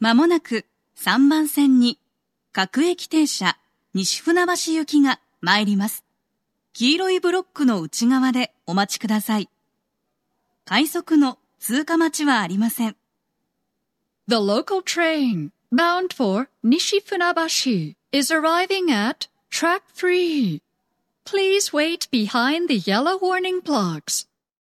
[0.00, 0.64] まもなく
[0.96, 2.00] 3番線に
[2.52, 3.58] 各駅停車
[3.92, 6.04] 西船橋行きが参ります。
[6.72, 9.50] 黄色いブロックの内側でお待ちください。
[10.64, 12.96] 快速の通過待ちはありません。
[14.26, 17.40] The local train bound for 西船橋。
[17.42, 20.62] is is arriving at track 3.
[21.26, 24.29] Please wait behind the yellow warning blocks